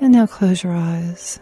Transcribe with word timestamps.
And 0.00 0.12
now 0.12 0.26
close 0.26 0.64
your 0.64 0.72
eyes. 0.72 1.38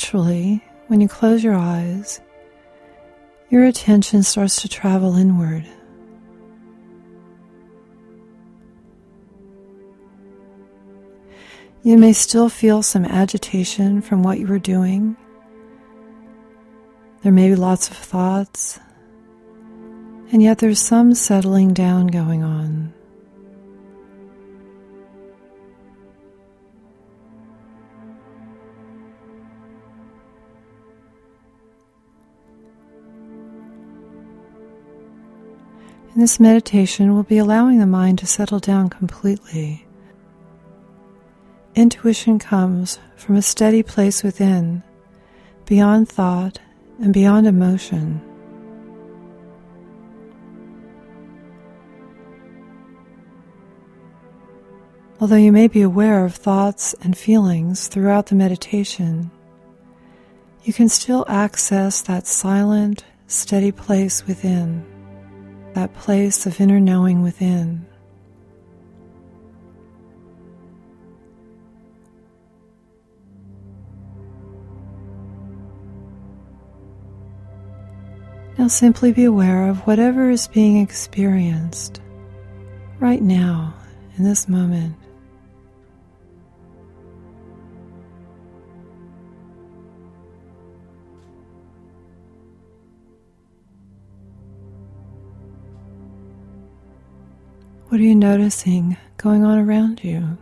Naturally, 0.00 0.64
when 0.86 1.02
you 1.02 1.08
close 1.08 1.44
your 1.44 1.54
eyes, 1.54 2.22
your 3.50 3.64
attention 3.64 4.22
starts 4.22 4.62
to 4.62 4.68
travel 4.68 5.14
inward. 5.14 5.66
You 11.82 11.98
may 11.98 12.14
still 12.14 12.48
feel 12.48 12.82
some 12.82 13.04
agitation 13.04 14.00
from 14.00 14.22
what 14.22 14.38
you 14.38 14.46
were 14.46 14.58
doing. 14.58 15.18
There 17.22 17.30
may 17.30 17.50
be 17.50 17.54
lots 17.54 17.90
of 17.90 17.96
thoughts, 17.98 18.80
and 20.32 20.42
yet 20.42 20.60
there's 20.60 20.80
some 20.80 21.12
settling 21.12 21.74
down 21.74 22.06
going 22.06 22.42
on. 22.42 22.94
This 36.20 36.38
meditation, 36.38 37.14
we'll 37.14 37.22
be 37.22 37.38
allowing 37.38 37.78
the 37.78 37.86
mind 37.86 38.18
to 38.18 38.26
settle 38.26 38.58
down 38.58 38.90
completely. 38.90 39.86
Intuition 41.74 42.38
comes 42.38 42.98
from 43.16 43.36
a 43.36 43.42
steady 43.42 43.82
place 43.82 44.22
within, 44.22 44.82
beyond 45.64 46.10
thought 46.10 46.58
and 46.98 47.14
beyond 47.14 47.46
emotion. 47.46 48.20
Although 55.22 55.36
you 55.36 55.52
may 55.52 55.68
be 55.68 55.80
aware 55.80 56.26
of 56.26 56.34
thoughts 56.34 56.94
and 57.00 57.16
feelings 57.16 57.88
throughout 57.88 58.26
the 58.26 58.34
meditation, 58.34 59.30
you 60.64 60.74
can 60.74 60.90
still 60.90 61.24
access 61.28 62.02
that 62.02 62.26
silent, 62.26 63.04
steady 63.26 63.72
place 63.72 64.26
within 64.26 64.84
that 65.74 65.94
place 65.94 66.46
of 66.46 66.60
inner 66.60 66.80
knowing 66.80 67.22
within. 67.22 67.86
Now 78.60 78.68
simply 78.68 79.10
be 79.12 79.24
aware 79.24 79.68
of 79.70 79.86
whatever 79.86 80.28
is 80.28 80.46
being 80.46 80.82
experienced 80.82 82.02
right 82.98 83.22
now 83.22 83.72
in 84.18 84.24
this 84.24 84.48
moment. 84.48 84.99
What 97.90 98.00
are 98.00 98.04
you 98.04 98.14
noticing 98.14 98.96
going 99.16 99.44
on 99.44 99.58
around 99.58 100.04
you? 100.04 100.38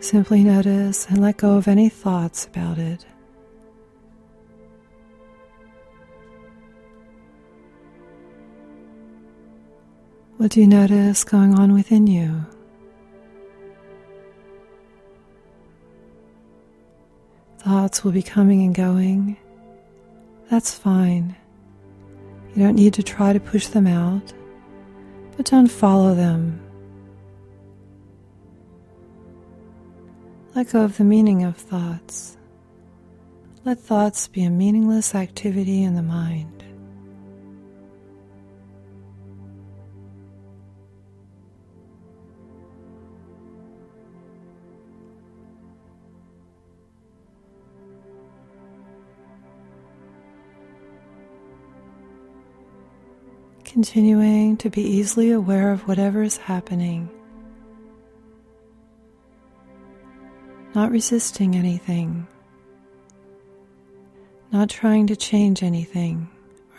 Simply 0.00 0.44
notice 0.44 1.06
and 1.06 1.22
let 1.22 1.38
go 1.38 1.56
of 1.56 1.66
any 1.66 1.88
thoughts 1.88 2.44
about 2.44 2.76
it. 2.76 3.06
What 10.36 10.50
do 10.50 10.60
you 10.60 10.66
notice 10.66 11.24
going 11.24 11.58
on 11.58 11.72
within 11.72 12.06
you? 12.06 12.44
Thoughts 17.68 18.02
will 18.02 18.12
be 18.12 18.22
coming 18.22 18.62
and 18.62 18.74
going. 18.74 19.36
That's 20.50 20.72
fine. 20.72 21.36
You 22.54 22.62
don't 22.62 22.76
need 22.76 22.94
to 22.94 23.02
try 23.02 23.34
to 23.34 23.40
push 23.40 23.66
them 23.66 23.86
out, 23.86 24.32
but 25.36 25.44
don't 25.44 25.66
follow 25.66 26.14
them. 26.14 26.62
Let 30.54 30.72
go 30.72 30.82
of 30.82 30.96
the 30.96 31.04
meaning 31.04 31.44
of 31.44 31.58
thoughts. 31.58 32.38
Let 33.66 33.78
thoughts 33.78 34.28
be 34.28 34.44
a 34.44 34.50
meaningless 34.50 35.14
activity 35.14 35.82
in 35.82 35.94
the 35.94 36.02
mind. 36.02 36.57
Continuing 53.68 54.56
to 54.56 54.70
be 54.70 54.80
easily 54.80 55.30
aware 55.30 55.70
of 55.70 55.86
whatever 55.86 56.22
is 56.22 56.38
happening, 56.38 57.06
not 60.74 60.90
resisting 60.90 61.54
anything, 61.54 62.26
not 64.50 64.70
trying 64.70 65.06
to 65.06 65.14
change 65.14 65.62
anything 65.62 66.26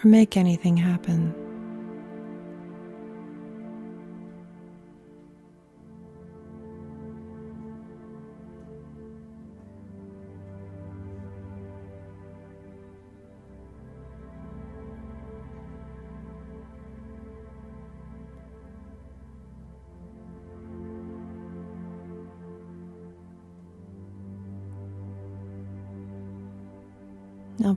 or 0.04 0.08
make 0.08 0.36
anything 0.36 0.76
happen. 0.76 1.36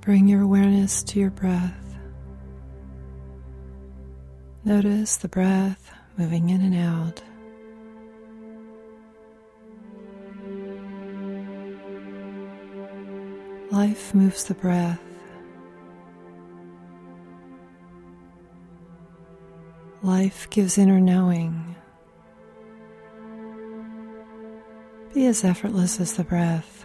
Bring 0.03 0.27
your 0.27 0.43
awareness 0.43 1.01
to 1.05 1.21
your 1.21 1.31
breath. 1.31 1.97
Notice 4.65 5.17
the 5.17 5.29
breath 5.29 5.93
moving 6.17 6.51
in 6.51 6.61
and 6.61 6.75
out. 6.75 7.23
Life 13.71 14.13
moves 14.13 14.45
the 14.45 14.55
breath. 14.55 15.01
Life 20.03 20.51
gives 20.51 20.79
inner 20.79 21.01
knowing. 21.01 21.77
Be 25.15 25.27
as 25.27 25.45
effortless 25.45 26.01
as 26.01 26.15
the 26.15 26.25
breath. 26.25 26.82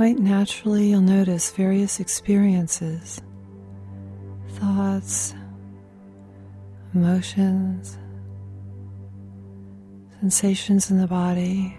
Quite 0.00 0.18
naturally, 0.18 0.88
you'll 0.88 1.02
notice 1.02 1.50
various 1.50 2.00
experiences, 2.00 3.20
thoughts, 4.52 5.34
emotions, 6.94 7.98
sensations 10.18 10.90
in 10.90 10.96
the 10.96 11.06
body. 11.06 11.76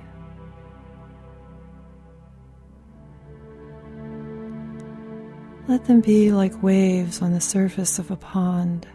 Let 5.67 5.85
them 5.85 6.01
be 6.01 6.31
like 6.31 6.61
waves 6.61 7.23
on 7.23 7.33
the 7.33 7.41
surface 7.41 7.97
of 7.97 8.11
a 8.11 8.15
pond. 8.15 8.85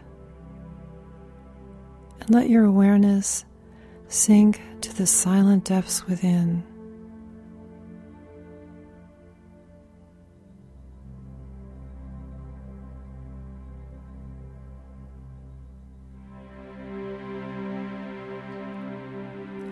And 2.21 2.29
let 2.29 2.49
your 2.49 2.63
awareness 2.63 3.43
sink 4.07 4.61
to 4.79 4.95
the 4.95 5.05
silent 5.05 5.65
depths 5.65 6.07
within. 6.07 6.63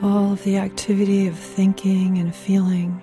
All 0.05 0.33
of 0.33 0.43
the 0.43 0.57
activity 0.57 1.25
of 1.25 1.35
thinking 1.35 2.19
and 2.19 2.33
feeling 2.33 3.01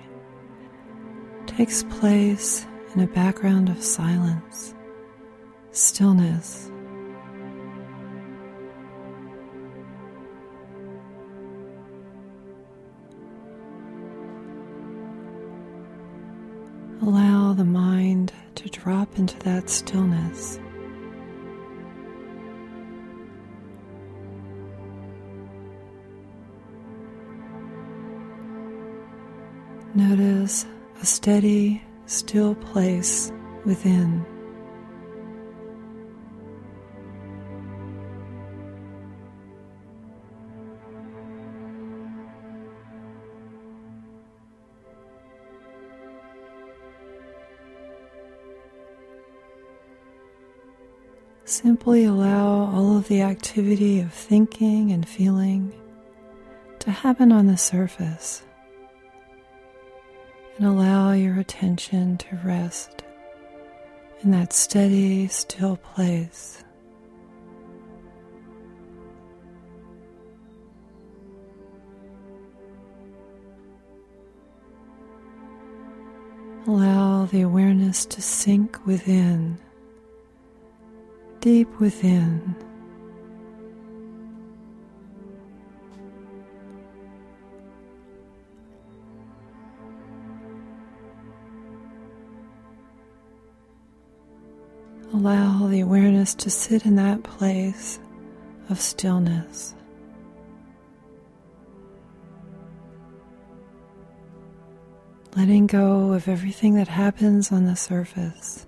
takes 1.45 1.83
place 1.83 2.65
in 2.95 3.01
a 3.01 3.07
background 3.07 3.67
of 3.67 3.83
silence, 3.83 4.73
stillness. 5.71 6.71
Allow 17.01 17.51
the 17.51 17.65
mind 17.65 18.31
to 18.55 18.69
drop 18.69 19.19
into 19.19 19.37
that 19.39 19.69
stillness. 19.69 20.57
A 31.03 31.05
steady, 31.05 31.83
still 32.05 32.55
place 32.55 33.29
within. 33.65 34.25
Simply 51.43 52.05
allow 52.05 52.45
all 52.73 52.95
of 52.95 53.09
the 53.09 53.21
activity 53.23 53.99
of 53.99 54.13
thinking 54.13 54.93
and 54.93 55.05
feeling 55.05 55.73
to 56.79 56.91
happen 56.91 57.33
on 57.33 57.47
the 57.47 57.57
surface 57.57 58.43
and 60.63 60.71
allow 60.71 61.11
your 61.11 61.37
attention 61.39 62.17
to 62.17 62.39
rest 62.41 63.03
in 64.21 64.31
that 64.31 64.53
steady, 64.53 65.27
still 65.27 65.75
place. 65.75 66.63
Allow 76.65 77.25
the 77.25 77.41
awareness 77.41 78.05
to 78.05 78.21
sink 78.21 78.85
within, 78.85 79.57
deep 81.41 81.77
within. 81.81 82.55
Allow 95.13 95.67
the 95.67 95.81
awareness 95.81 96.33
to 96.35 96.49
sit 96.49 96.87
in 96.87 96.95
that 96.95 97.21
place 97.21 97.99
of 98.69 98.81
stillness. 98.81 99.75
Letting 105.35 105.67
go 105.67 106.13
of 106.13 106.27
everything 106.27 106.73
that 106.75 106.87
happens 106.87 107.51
on 107.51 107.65
the 107.65 107.75
surface. 107.75 108.65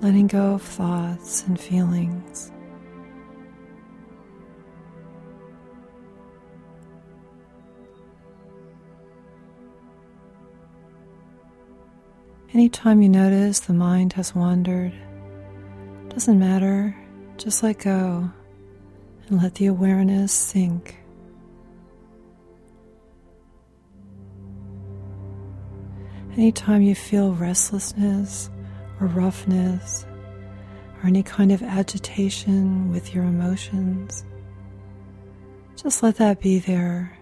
Letting 0.00 0.26
go 0.26 0.54
of 0.54 0.62
thoughts 0.62 1.44
and 1.46 1.58
feelings. 1.58 2.50
Anytime 12.54 13.00
you 13.00 13.08
notice 13.08 13.60
the 13.60 13.72
mind 13.72 14.12
has 14.12 14.34
wandered, 14.34 14.92
doesn't 16.10 16.38
matter, 16.38 16.94
just 17.38 17.62
let 17.62 17.78
go 17.78 18.30
and 19.26 19.42
let 19.42 19.54
the 19.54 19.64
awareness 19.64 20.34
sink. 20.34 20.98
Anytime 26.34 26.82
you 26.82 26.94
feel 26.94 27.32
restlessness 27.32 28.50
or 29.00 29.06
roughness 29.06 30.04
or 31.02 31.06
any 31.06 31.22
kind 31.22 31.52
of 31.52 31.62
agitation 31.62 32.90
with 32.90 33.14
your 33.14 33.24
emotions, 33.24 34.26
just 35.74 36.02
let 36.02 36.16
that 36.16 36.42
be 36.42 36.58
there. 36.58 37.16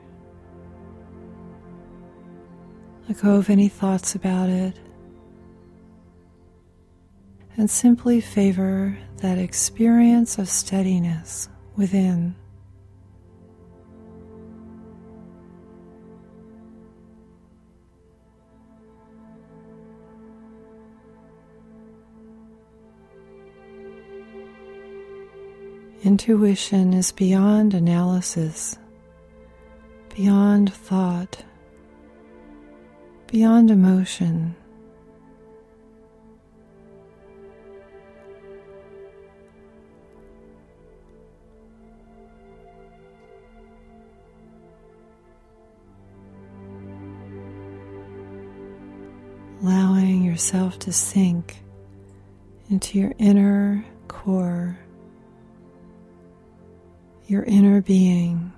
Let 3.08 3.20
go 3.22 3.36
of 3.36 3.48
any 3.48 3.68
thoughts 3.68 4.16
about 4.16 4.48
it 4.48 4.76
and 7.60 7.70
simply 7.70 8.22
favor 8.22 8.96
that 9.18 9.36
experience 9.36 10.38
of 10.38 10.48
steadiness 10.48 11.46
within. 11.76 12.34
Intuition 26.02 26.94
is 26.94 27.12
beyond 27.12 27.74
analysis, 27.74 28.78
beyond 30.16 30.72
thought, 30.72 31.44
beyond 33.26 33.70
emotion. 33.70 34.56
Yourself 50.40 50.78
to 50.78 50.90
sink 50.90 51.58
into 52.70 52.98
your 52.98 53.12
inner 53.18 53.84
core, 54.08 54.78
your 57.26 57.42
inner 57.42 57.82
being. 57.82 58.50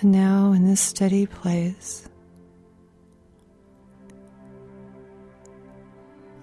And 0.00 0.12
now, 0.12 0.52
in 0.52 0.64
this 0.64 0.80
steady 0.80 1.26
place, 1.26 2.08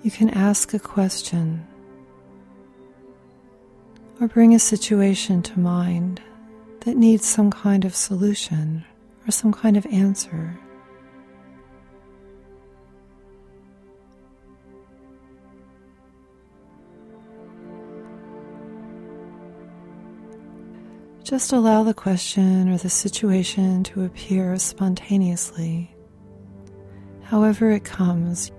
you 0.03 0.11
can 0.11 0.29
ask 0.31 0.73
a 0.73 0.79
question 0.79 1.65
or 4.19 4.27
bring 4.27 4.53
a 4.53 4.59
situation 4.59 5.41
to 5.43 5.59
mind 5.59 6.21
that 6.81 6.97
needs 6.97 7.25
some 7.25 7.51
kind 7.51 7.85
of 7.85 7.95
solution 7.95 8.83
or 9.27 9.31
some 9.31 9.51
kind 9.51 9.77
of 9.77 9.85
answer. 9.87 10.57
Just 21.23 21.51
allow 21.51 21.83
the 21.83 21.93
question 21.93 22.69
or 22.69 22.77
the 22.77 22.89
situation 22.89 23.83
to 23.83 24.05
appear 24.05 24.57
spontaneously. 24.57 25.93
However, 27.23 27.69
it 27.71 27.83
comes, 27.83 28.49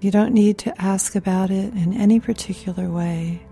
you 0.00 0.12
don't 0.12 0.32
need 0.32 0.56
to 0.58 0.80
ask 0.80 1.16
about 1.16 1.50
it 1.50 1.74
in 1.74 1.92
any 1.94 2.20
particular 2.20 2.88
way. 2.88 3.45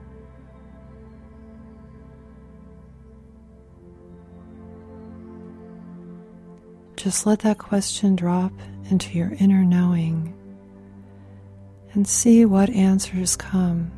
Just 7.04 7.26
let 7.26 7.40
that 7.40 7.58
question 7.58 8.16
drop 8.16 8.50
into 8.88 9.18
your 9.18 9.30
inner 9.38 9.62
knowing 9.62 10.32
and 11.92 12.08
see 12.08 12.46
what 12.46 12.70
answers 12.70 13.36
come. 13.36 13.92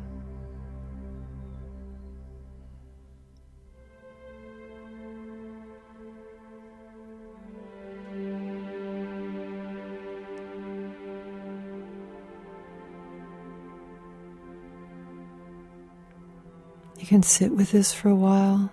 You 16.99 17.05
can 17.07 17.23
sit 17.23 17.53
with 17.53 17.71
this 17.71 17.93
for 17.93 18.09
a 18.09 18.15
while 18.15 18.69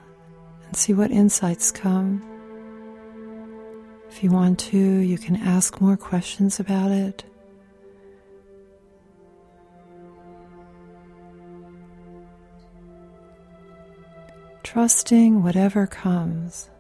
and 0.66 0.76
see 0.76 0.92
what 0.92 1.12
insights 1.12 1.70
come. 1.70 2.33
If 4.14 4.22
you 4.22 4.30
want 4.30 4.60
to, 4.60 4.78
you 4.78 5.18
can 5.18 5.34
ask 5.34 5.80
more 5.80 5.96
questions 5.96 6.60
about 6.60 6.92
it. 6.92 7.24
Trusting 14.62 15.42
whatever 15.42 15.88
comes. 15.88 16.70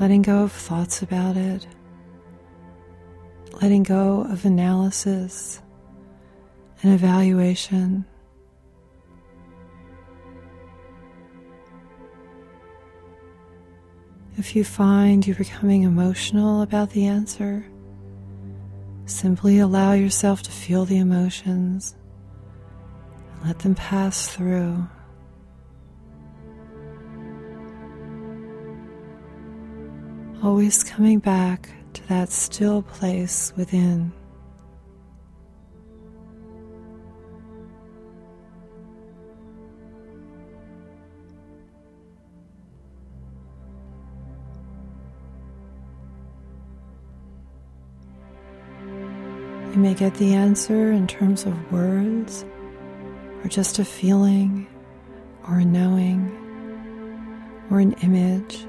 Letting 0.00 0.22
go 0.22 0.42
of 0.42 0.50
thoughts 0.50 1.02
about 1.02 1.36
it 1.36 1.68
letting 3.62 3.82
go 3.82 4.20
of 4.30 4.44
analysis 4.44 5.60
and 6.82 6.92
evaluation. 6.92 8.04
If 14.38 14.54
you 14.54 14.64
find 14.64 15.26
you're 15.26 15.34
becoming 15.34 15.84
emotional 15.84 16.60
about 16.60 16.90
the 16.90 17.06
answer, 17.06 17.64
simply 19.06 19.60
allow 19.60 19.94
yourself 19.94 20.42
to 20.42 20.50
feel 20.50 20.84
the 20.84 20.98
emotions 20.98 21.96
and 23.32 23.46
let 23.46 23.60
them 23.60 23.74
pass 23.74 24.28
through. 24.28 24.86
Always 30.42 30.84
coming 30.84 31.18
back 31.18 31.70
to 31.94 32.06
that 32.08 32.28
still 32.28 32.82
place 32.82 33.54
within. 33.56 34.12
You 49.76 49.82
may 49.82 49.92
get 49.92 50.14
the 50.14 50.32
answer 50.32 50.90
in 50.90 51.06
terms 51.06 51.44
of 51.44 51.70
words, 51.70 52.46
or 53.44 53.48
just 53.50 53.78
a 53.78 53.84
feeling, 53.84 54.66
or 55.46 55.58
a 55.58 55.66
knowing, 55.66 56.32
or 57.70 57.80
an 57.80 57.92
image. 58.02 58.64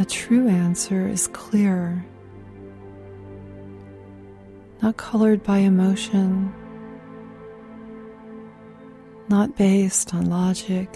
A 0.00 0.04
true 0.04 0.48
answer 0.48 1.06
is 1.06 1.28
clear, 1.28 2.04
not 4.82 4.96
colored 4.96 5.42
by 5.42 5.58
emotion, 5.58 6.52
not 9.28 9.56
based 9.56 10.14
on 10.14 10.30
logic. 10.30 10.88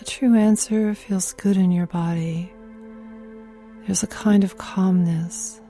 A 0.00 0.04
true 0.04 0.36
answer 0.36 0.94
feels 0.94 1.32
good 1.32 1.56
in 1.56 1.70
your 1.70 1.86
body. 1.86 2.52
There's 3.86 4.02
a 4.02 4.06
kind 4.06 4.44
of 4.44 4.58
calmness, 4.58 5.60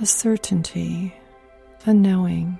a 0.00 0.06
certainty, 0.06 1.14
a 1.84 1.92
knowing. 1.92 2.58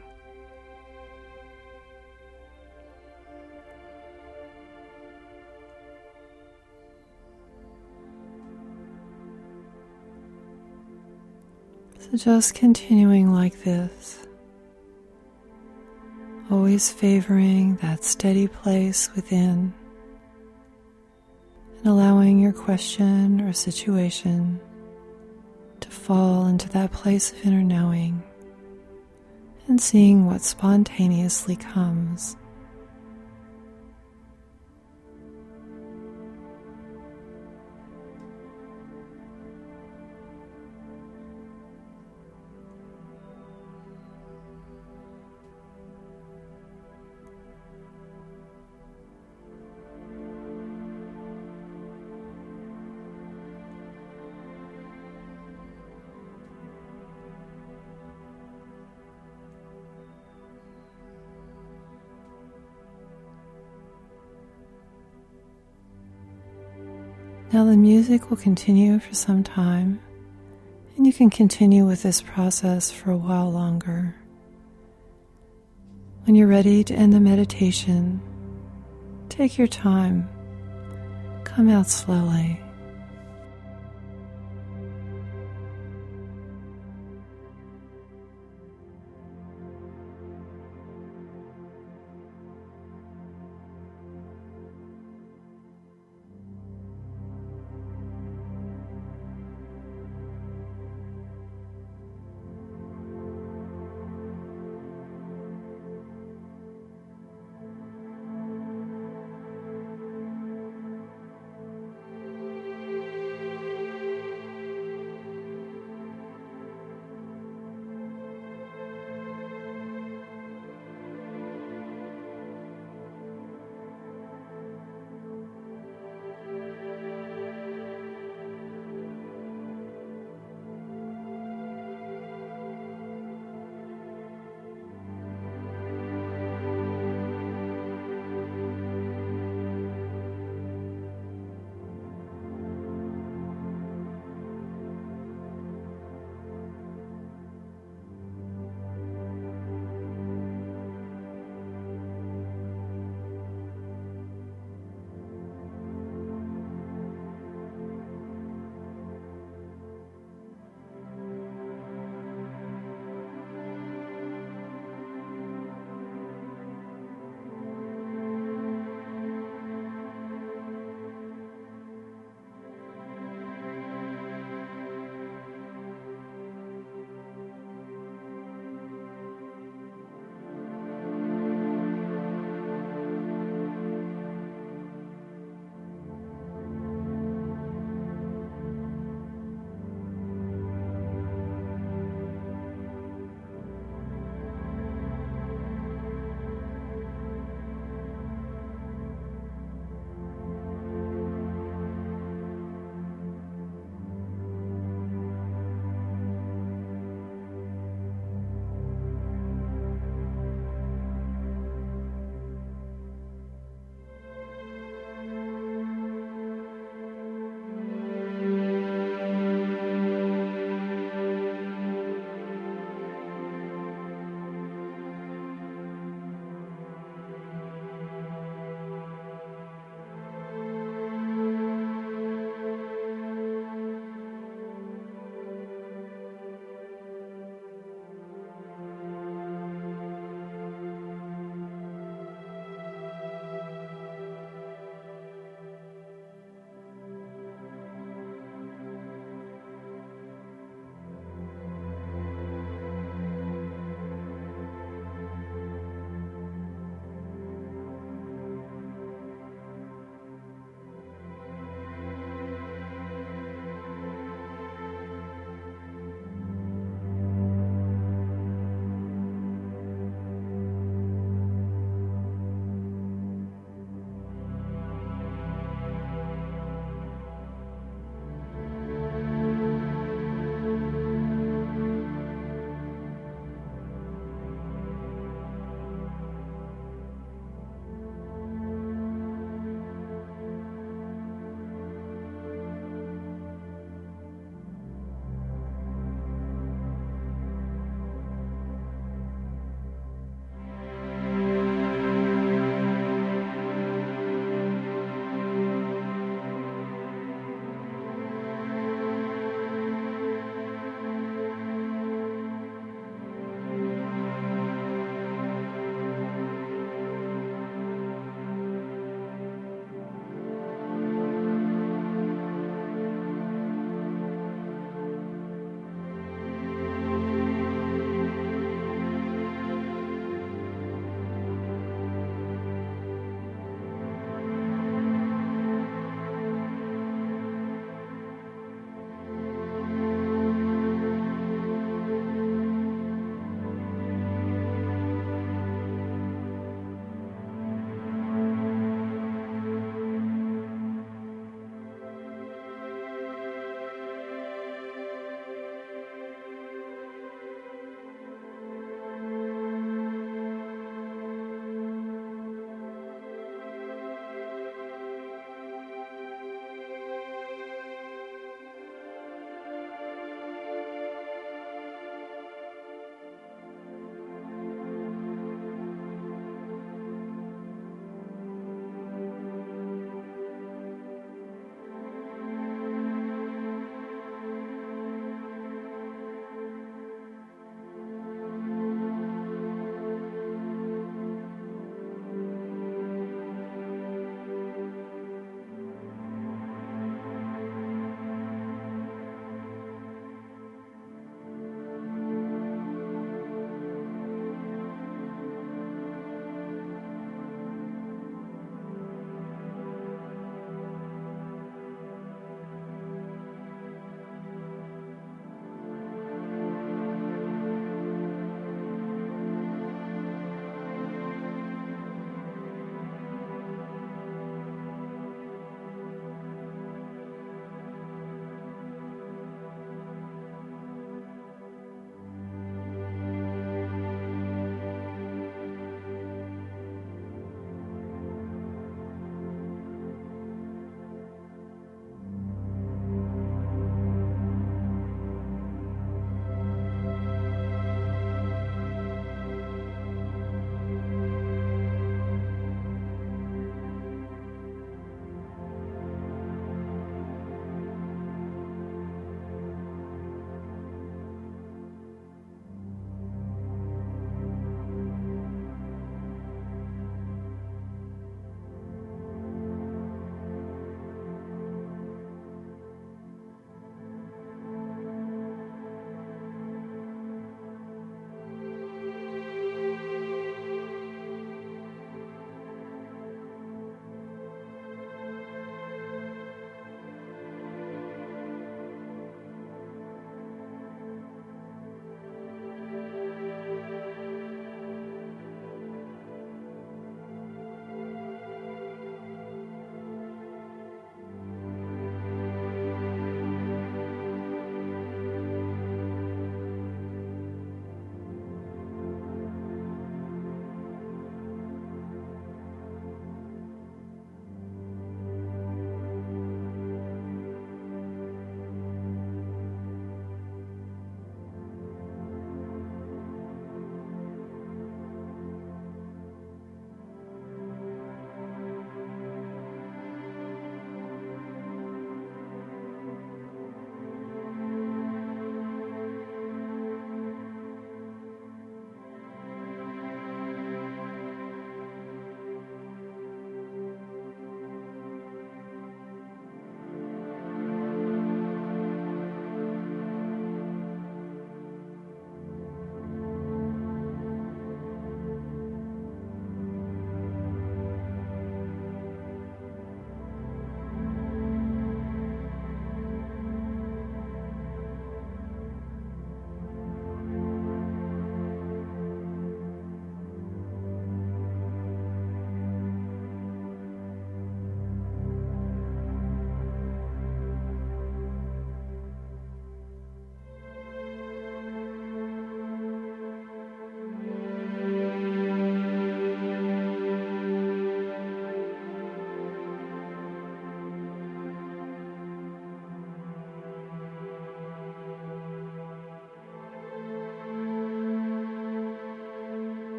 So 11.98 12.16
just 12.16 12.54
continuing 12.54 13.32
like 13.32 13.62
this, 13.64 14.18
always 16.50 16.90
favoring 16.90 17.76
that 17.76 18.04
steady 18.04 18.48
place 18.48 19.08
within 19.16 19.72
and 21.78 21.86
allowing 21.86 22.38
your 22.38 22.52
question 22.52 23.40
or 23.40 23.54
situation 23.54 24.60
fall 26.10 26.48
into 26.48 26.68
that 26.70 26.90
place 26.90 27.30
of 27.30 27.46
inner 27.46 27.62
knowing 27.62 28.20
and 29.68 29.80
seeing 29.80 30.26
what 30.26 30.40
spontaneously 30.42 31.54
comes. 31.54 32.36
Now 67.52 67.64
the 67.64 67.76
music 67.76 68.30
will 68.30 68.36
continue 68.36 69.00
for 69.00 69.12
some 69.12 69.42
time, 69.42 70.00
and 70.96 71.04
you 71.04 71.12
can 71.12 71.30
continue 71.30 71.84
with 71.84 72.04
this 72.04 72.22
process 72.22 72.92
for 72.92 73.10
a 73.10 73.16
while 73.16 73.50
longer. 73.50 74.14
When 76.24 76.36
you're 76.36 76.46
ready 76.46 76.84
to 76.84 76.94
end 76.94 77.12
the 77.12 77.18
meditation, 77.18 78.20
take 79.28 79.58
your 79.58 79.66
time, 79.66 80.28
come 81.42 81.68
out 81.68 81.88
slowly. 81.88 82.60